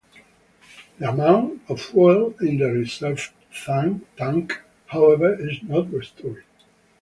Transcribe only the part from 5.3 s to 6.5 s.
is not restored.